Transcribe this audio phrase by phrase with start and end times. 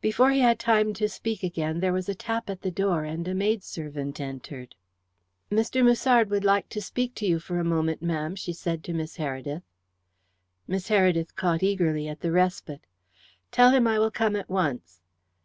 [0.00, 3.26] Before he had time to speak again there was a tap at the door, and
[3.26, 4.76] a maidservant entered.
[5.50, 5.84] "Mr.
[5.84, 9.16] Musard would like to speak to you for a moment, ma'am," she said to Miss
[9.16, 9.62] Heredith.
[10.68, 12.86] Miss Heredith caught eagerly at the respite.
[13.50, 15.00] "Tell him I will come at once.